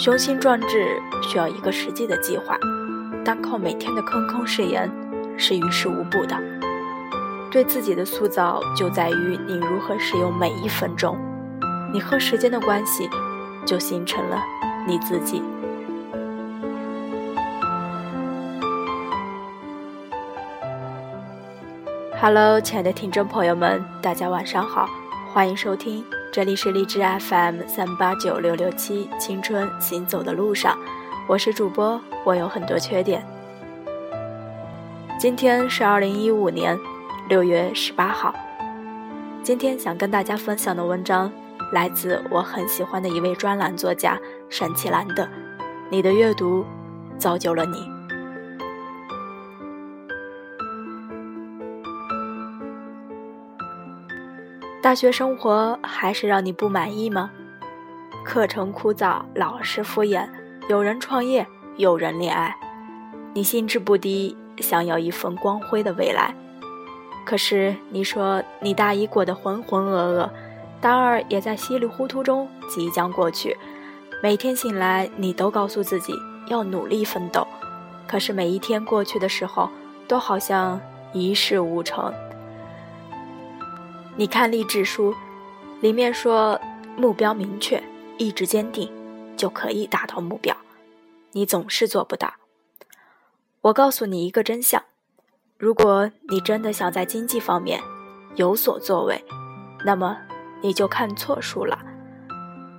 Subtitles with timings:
[0.00, 2.56] 雄心壮志需要一个实际的计划，
[3.22, 4.90] 单靠每天的空空誓言
[5.36, 6.34] 是于事无补的。
[7.50, 11.18] 对自己的塑造就在于你如何使用每一分钟，
[11.92, 13.10] 你和时间的关系
[13.66, 14.42] 就形成了
[14.86, 15.42] 你自己。
[22.18, 24.88] Hello，亲爱的听众朋友们，大家晚上好，
[25.30, 26.02] 欢迎收听，
[26.32, 30.78] 这里是荔枝 FM 三八九六六七青春行走的路上，
[31.26, 33.26] 我是主播，我有很多缺点。
[35.18, 36.78] 今天是二零一五年
[37.28, 38.32] 六月十八号，
[39.42, 41.32] 今天想跟大家分享的文章
[41.72, 44.16] 来自我很喜欢的一位专栏作家
[44.48, 45.24] 沈其兰的
[45.90, 46.64] 《你的阅读
[47.18, 47.78] 造就了你》。
[54.82, 57.30] 大学生活还是让你不满意吗？
[58.24, 60.26] 课程枯燥，老师敷衍，
[60.70, 62.56] 有人创业，有人恋爱，
[63.34, 66.34] 你心智不低，想要一份光辉的未来。
[67.26, 70.30] 可是你说你大一过得浑浑噩噩，
[70.80, 73.54] 大二也在稀里糊涂中即将过去，
[74.22, 76.14] 每天醒来你都告诉自己
[76.46, 77.46] 要努力奋斗，
[78.08, 79.68] 可是每一天过去的时候，
[80.08, 80.80] 都好像
[81.12, 82.10] 一事无成。
[84.16, 85.14] 你看励志书，
[85.80, 86.60] 里面说
[86.96, 87.82] 目标明确，
[88.18, 88.90] 意志坚定，
[89.36, 90.54] 就可以达到目标。
[91.32, 92.34] 你总是做不到。
[93.62, 94.82] 我告诉你一个真相：
[95.56, 97.80] 如果你真的想在经济方面
[98.34, 99.24] 有所作为，
[99.84, 100.18] 那么
[100.60, 101.78] 你就看错书了。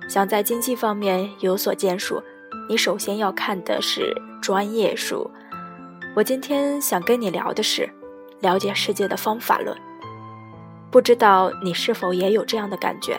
[0.08, 2.22] 想在经济方面有所建树，
[2.68, 5.28] 你首先要看的是专业书。
[6.14, 7.88] 我今天想跟你聊的是
[8.40, 9.76] 了解世界的方法论。
[10.92, 13.18] 不知道你是否也有这样的感觉？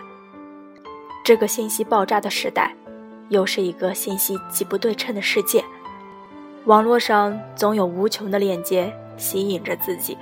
[1.25, 2.71] 这个信息爆炸的时代，
[3.29, 5.65] 又是一个信息极不对称的世界。
[6.65, 10.15] 网络上总有无穷的链接吸引着自己。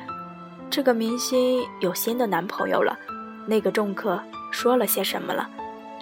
[0.69, 2.97] 这个明星有新的男朋友了，
[3.45, 4.17] 那个重客
[4.49, 5.49] 说了些什么了？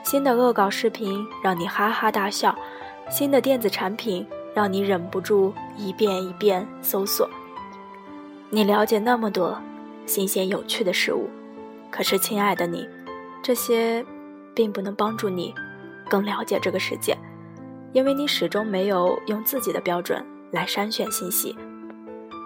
[0.04, 2.56] 新的恶搞视频让你哈哈大笑，
[3.10, 4.24] 新的电子产品
[4.54, 7.28] 让你忍不住一遍一遍搜索。
[8.52, 9.60] 你了解那么多
[10.06, 11.28] 新鲜有趣的事物。
[11.92, 12.88] 可是，亲爱的你，
[13.42, 14.06] 这些
[14.54, 15.54] 并不能帮助你
[16.10, 17.18] 更了解这个世界，
[17.94, 21.56] 因为你始终没有用自己的标准来筛选信息。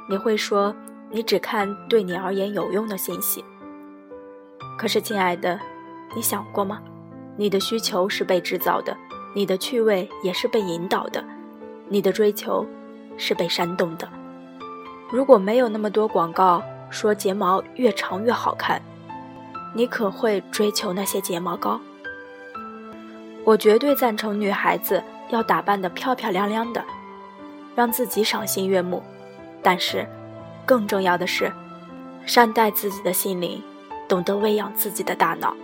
[0.10, 0.76] 你会说，
[1.12, 3.44] 你只看对你而言有用的信息。
[4.78, 5.60] 可是，亲爱的，
[6.16, 6.82] 你想过吗？
[7.36, 8.96] 你的需求是被制造的，
[9.36, 11.24] 你的趣味也是被引导的，
[11.90, 12.66] 你的追求
[13.18, 14.08] 是被煽动的。
[15.12, 18.82] 如果没有那么多广告说睫毛越长越好看，
[19.74, 21.80] 你可会追求那些睫毛膏？
[23.44, 26.84] 我绝对赞成女孩子要打扮得漂漂亮亮的，
[27.76, 29.04] 让自己赏心悦目。
[29.62, 30.08] 但是，
[30.66, 31.52] 更重要的是，
[32.26, 33.62] 善待自己的心灵，
[34.08, 35.56] 懂得喂养自己的大脑。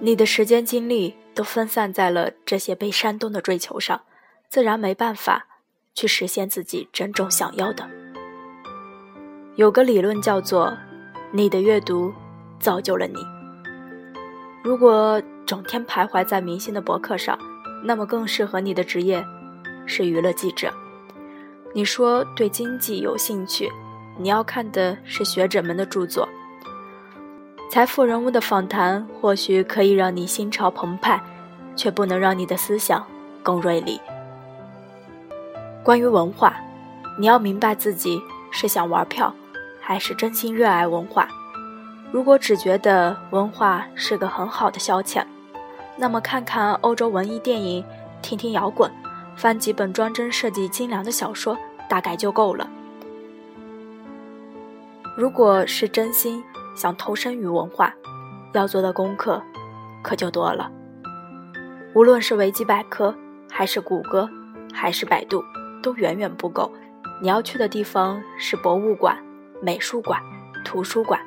[0.00, 4.02] 你的时间精力都分散在了这些被煽动的追求上，
[4.48, 5.46] 自然没办法
[5.94, 7.88] 去实现自己真正想要的。
[9.56, 10.76] 有个理论叫做
[11.32, 12.12] “你的阅读”。
[12.58, 13.16] 造就了你。
[14.62, 17.38] 如果整天徘徊在明星的博客上，
[17.82, 19.24] 那么更适合你的职业
[19.84, 20.72] 是娱乐记者。
[21.74, 23.70] 你说对经济有兴趣，
[24.16, 26.28] 你要看的是学者们的著作。
[27.70, 31.20] 财富人物的访谈或许可以让你心潮澎湃，
[31.74, 33.04] 却不能让你的思想
[33.42, 34.00] 更锐利。
[35.82, 36.56] 关于文化，
[37.18, 39.34] 你要明白自己是想玩票，
[39.80, 41.28] 还是真心热爱文化。
[42.14, 45.24] 如果只觉得文化是个很好的消遣，
[45.96, 47.84] 那么看看欧洲文艺电影，
[48.22, 48.88] 听听摇滚，
[49.34, 51.58] 翻几本装帧设计精良的小说，
[51.88, 52.70] 大概就够了。
[55.16, 56.40] 如果是真心
[56.76, 57.92] 想投身于文化，
[58.52, 59.42] 要做的功课
[60.00, 60.70] 可就多了。
[61.96, 63.12] 无论是维基百科，
[63.50, 64.30] 还是谷歌，
[64.72, 65.42] 还是百度，
[65.82, 66.70] 都远远不够。
[67.20, 69.18] 你要去的地方是博物馆、
[69.60, 70.22] 美术馆、
[70.64, 71.20] 图书馆。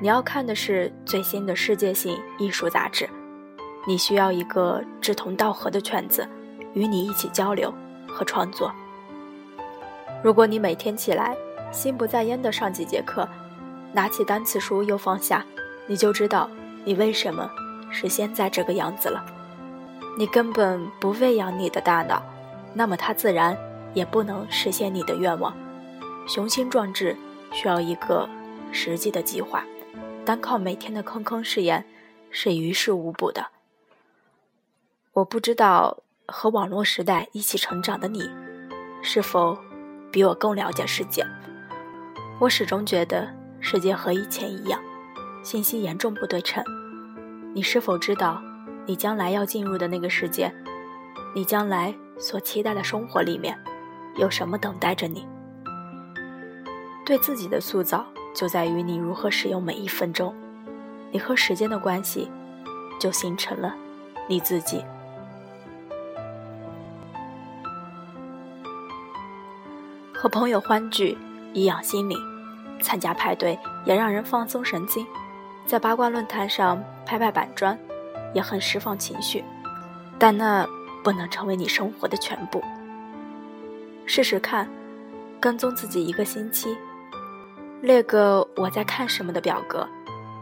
[0.00, 3.08] 你要看的是最新的世界性艺术杂志，
[3.84, 6.26] 你需要一个志同道合的圈子，
[6.72, 7.74] 与你一起交流
[8.06, 8.72] 和创作。
[10.22, 11.36] 如果你每天起来
[11.72, 13.28] 心不在焉的上几节课，
[13.92, 15.44] 拿起单词书又放下，
[15.88, 16.48] 你就知道
[16.84, 17.50] 你为什么
[17.90, 19.24] 是现在这个样子了。
[20.16, 22.22] 你根本不喂养你的大脑，
[22.72, 23.56] 那么它自然
[23.94, 25.52] 也不能实现你的愿望。
[26.28, 27.16] 雄心壮志
[27.50, 28.28] 需要一个
[28.70, 29.64] 实际的计划。
[30.28, 31.82] 单靠每天的坑坑誓言
[32.30, 33.46] 是于事无补的。
[35.14, 38.28] 我不知道和网络时代一起成长的你，
[39.00, 39.56] 是否
[40.12, 41.24] 比我更了解世界？
[42.38, 43.26] 我始终觉得
[43.58, 44.78] 世界和以前一样，
[45.42, 46.62] 信息严重不对称。
[47.54, 48.38] 你是否知道，
[48.84, 50.54] 你将来要进入的那个世界，
[51.34, 53.58] 你将来所期待的生活里面，
[54.18, 55.26] 有什么等待着你？
[57.06, 58.06] 对自己的塑造，
[58.38, 60.32] 就在于你如何使用每一分钟。
[61.10, 62.30] 你和时间的关系，
[63.00, 63.74] 就形成了
[64.28, 64.84] 你自己。
[70.14, 71.18] 和朋友欢聚，
[71.52, 72.16] 颐养心灵；
[72.80, 75.04] 参加派对也让人放松神经；
[75.66, 77.76] 在八卦论坛上拍拍板砖，
[78.34, 79.42] 也很释放情绪。
[80.16, 80.64] 但那
[81.02, 82.62] 不能成为你生活的全部。
[84.06, 84.68] 试试看，
[85.40, 86.78] 跟踪自己一个星期，
[87.80, 89.86] 列个我在看什么的表格，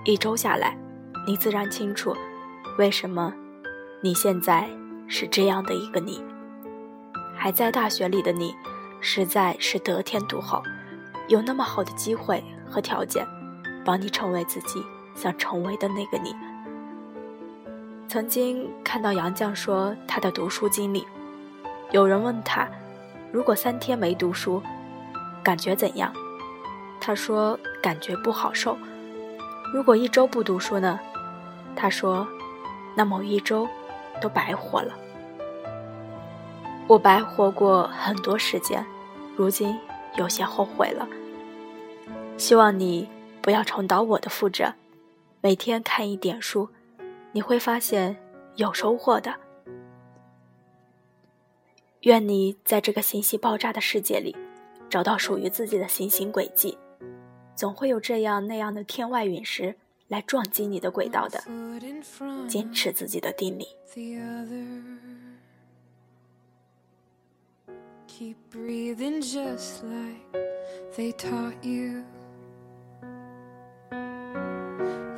[0.04, 0.76] 一周下来，
[1.26, 2.14] 你自然清楚，
[2.78, 3.32] 为什么
[4.00, 4.68] 你现在
[5.06, 6.22] 是这样的一个你。
[7.36, 8.54] 还在大学里的你。
[8.98, 10.60] 实在是得天独厚，
[11.28, 13.24] 有那么好的机会和条件，
[13.84, 14.82] 帮你成为自己
[15.14, 16.34] 想成为的那个你。
[18.08, 21.06] 曾经看到杨绛说他的读书经历，
[21.92, 22.66] 有人问他，
[23.30, 24.60] 如果三天没读书，
[25.44, 26.10] 感觉怎样？
[27.06, 28.76] 他说感觉不好受。
[29.72, 30.98] 如果一周不读书呢？
[31.76, 32.26] 他说，
[32.96, 33.68] 那某一周
[34.20, 34.92] 都白活了。
[36.88, 38.84] 我白活过很多时间。
[39.36, 39.78] 如今
[40.16, 41.06] 有些后悔了，
[42.36, 43.08] 希望你
[43.40, 44.72] 不要重蹈我的覆辙，
[45.40, 46.68] 每天看一点书，
[47.30, 48.16] 你会发现
[48.56, 49.32] 有收获的。
[52.00, 54.34] 愿你在这个信息爆炸的世界里，
[54.90, 56.76] 找到属于自己的行星轨迹，
[57.56, 59.74] 总会有这样那样的天外陨石
[60.08, 61.42] 来撞击你的轨道的。
[62.46, 63.66] 坚持自己的定力。
[68.18, 70.22] Keep breathing just like
[70.96, 72.02] they taught you.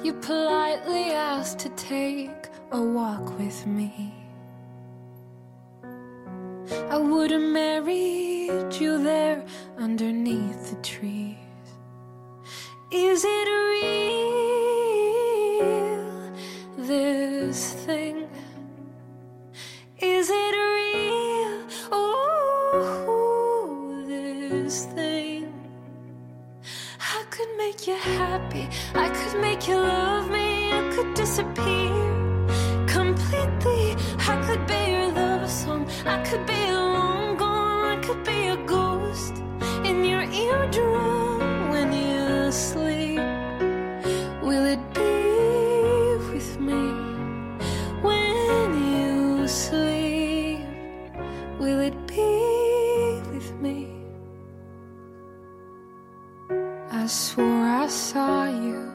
[0.03, 4.13] You politely asked to take a walk with me.
[6.91, 9.45] I would have married you there
[9.79, 11.18] underneath the trees.
[17.49, 18.29] This thing?
[19.99, 21.55] Is it real?
[21.99, 23.25] Ooh,
[24.07, 25.55] this thing.
[27.01, 28.69] I could make you happy.
[28.95, 30.73] I could make you love me.
[30.81, 31.95] I could disappear
[32.87, 33.97] completely.
[34.33, 35.89] I could be your love song.
[36.05, 37.85] I could be long gone.
[37.95, 38.78] I could be a ghost
[57.09, 57.67] swore.
[57.85, 58.93] I saw you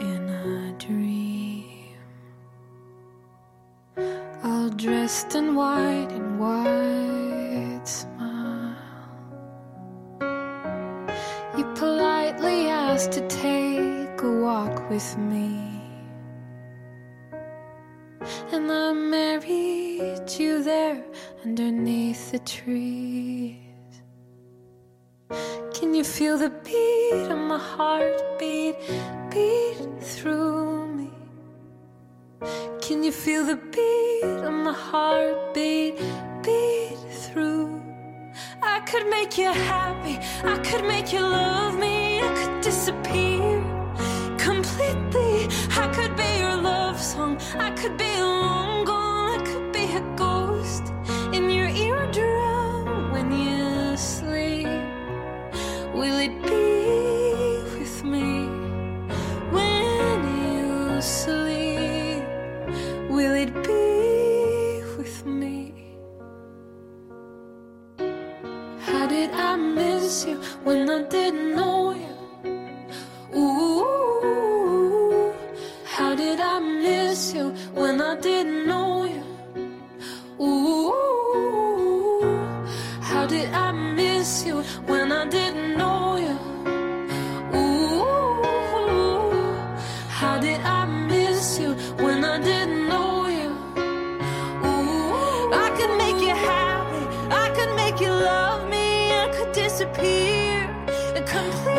[0.00, 1.96] in a dream,
[4.42, 8.76] all dressed in white and white smile.
[11.56, 15.80] You politely asked to take a walk with me,
[18.50, 21.04] and I married you there
[21.44, 23.62] underneath the tree.
[25.96, 28.76] Can you feel the beat of my heart beat,
[30.02, 31.10] through me?
[32.82, 35.96] Can you feel the beat of my heart beat,
[37.22, 37.80] through?
[38.62, 43.64] I could make you happy, I could make you love me, I could disappear
[44.36, 45.48] completely.
[45.82, 48.65] I could be your love song, I could be long
[55.96, 58.28] Will it be with me
[59.50, 62.22] when you sleep?
[63.08, 65.72] Will it be with me?
[68.78, 72.14] How did I miss you when I didn't know you?
[73.34, 75.32] Ooh,
[75.84, 78.95] how did I miss you when I didn't know
[97.96, 100.68] like you love me, I could disappear.
[101.16, 101.75] and complete